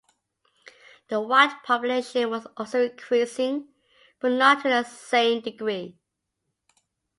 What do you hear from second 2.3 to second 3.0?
was also